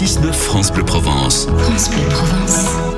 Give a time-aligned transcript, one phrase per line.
[0.00, 1.46] 6-9 France Bleu Provence.
[1.58, 2.89] France Bleu Provence.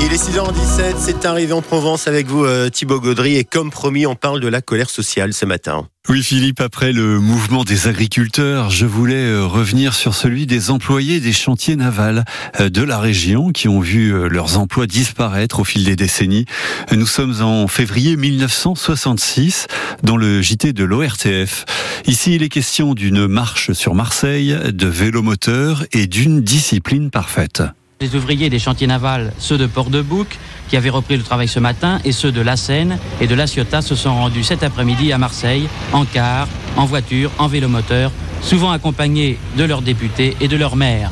[0.00, 4.06] Il est 6h17, c'est arrivé en Provence avec vous euh, Thibaut Gaudry et comme promis
[4.06, 5.88] on parle de la colère sociale ce matin.
[6.08, 11.18] Oui Philippe, après le mouvement des agriculteurs, je voulais euh, revenir sur celui des employés
[11.18, 12.24] des chantiers navals
[12.60, 16.44] euh, de la région qui ont vu leurs emplois disparaître au fil des décennies.
[16.92, 19.66] Nous sommes en février 1966
[20.04, 21.64] dans le JT de l'ORTF.
[22.06, 27.62] Ici il est question d'une marche sur Marseille, de vélomoteur et d'une discipline parfaite.
[28.00, 30.38] Les ouvriers des chantiers navals, ceux de Port-de-Bouc,
[30.68, 33.48] qui avaient repris le travail ce matin, et ceux de la Seine et de la
[33.48, 38.70] Ciotat se sont rendus cet après-midi à Marseille, en car, en voiture, en vélomoteur, souvent
[38.70, 41.10] accompagnés de leurs députés et de leur maire.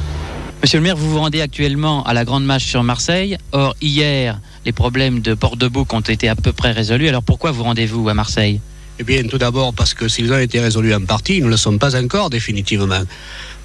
[0.62, 3.36] Monsieur le maire, vous vous rendez actuellement à la Grande Marche sur Marseille.
[3.50, 7.08] Or, hier, les problèmes de Port-de-Bouc ont été à peu près résolus.
[7.08, 8.60] Alors pourquoi vous rendez-vous à Marseille?
[8.98, 11.58] Eh bien, tout d'abord parce que s'ils ont été résolus en partie, ils ne le
[11.58, 13.02] sont pas encore définitivement.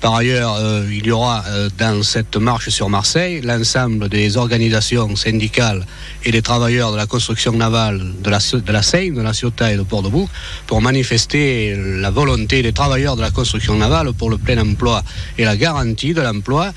[0.02, 5.16] Par ailleurs, euh, il y aura euh, dans cette marche sur Marseille l'ensemble des organisations
[5.16, 5.86] syndicales
[6.26, 9.72] et des travailleurs de la construction navale de la, de la Seine, de la Ciotat
[9.72, 10.28] et de Port-de-Bouc
[10.68, 15.04] pour manifester la volonté des travailleurs de la construction navale pour le plein emploi
[15.38, 16.74] et la garantie de l'emploi.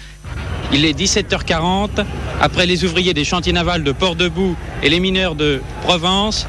[0.73, 2.05] Il est 17h40.
[2.41, 6.47] Après les ouvriers des chantiers navals de Port-de-Bouc et les mineurs de Provence,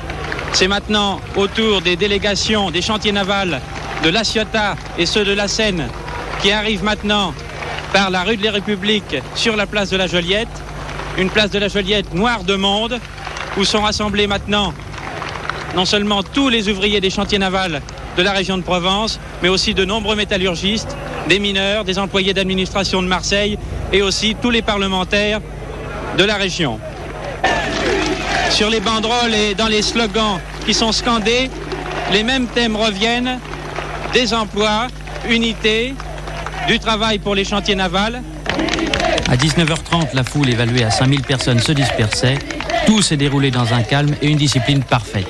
[0.55, 3.59] c'est maintenant au tour des délégations des chantiers navals
[4.05, 5.89] de la Ciotat et ceux de la Seine
[6.41, 7.33] qui arrive maintenant
[7.91, 10.47] par la rue de la République sur la place de la Joliette,
[11.17, 13.01] une place de la Joliette noire de monde,
[13.57, 14.73] où sont rassemblés maintenant
[15.75, 17.81] non seulement tous les ouvriers des chantiers navals
[18.15, 20.95] de la région de Provence, mais aussi de nombreux métallurgistes,
[21.27, 23.57] des mineurs, des employés d'administration de Marseille
[23.91, 25.41] et aussi tous les parlementaires
[26.17, 26.79] de la région.
[28.55, 31.49] Sur les banderoles et dans les slogans qui sont scandés,
[32.13, 33.37] les mêmes thèmes reviennent,
[34.13, 34.87] des emplois,
[35.27, 35.93] unité,
[36.65, 38.21] du travail pour les chantiers navals.
[39.27, 42.39] À 19h30, la foule évaluée à 5000 personnes se dispersait.
[42.85, 45.27] Tout s'est déroulé dans un calme et une discipline parfaite.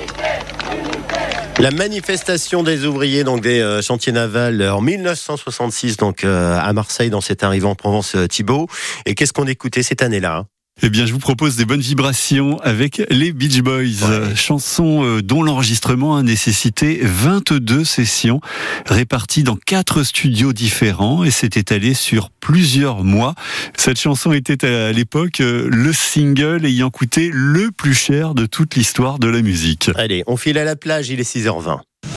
[1.58, 7.10] La manifestation des ouvriers donc des euh, chantiers navals en 1966 donc euh, à Marseille
[7.10, 8.68] dans cet arrivant en Provence euh, Thibault.
[9.04, 10.46] Et qu'est-ce qu'on écoutait cette année-là hein?
[10.86, 15.42] Eh bien, je vous propose des bonnes vibrations avec les Beach Boys, chanson euh, dont
[15.42, 18.40] l'enregistrement a nécessité 22 sessions
[18.86, 23.34] réparties dans quatre studios différents et s'est étalé sur plusieurs mois.
[23.76, 28.76] Cette chanson était à l'époque euh, le single ayant coûté le plus cher de toute
[28.76, 29.90] l'histoire de la musique.
[29.96, 31.80] Allez, on file à la plage, il est 6h20.